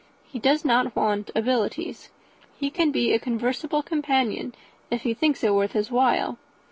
[0.25, 2.09] He does not want abilities.
[2.57, 4.55] He can be a conversible companion
[4.89, 6.39] if he thinks it worth his while.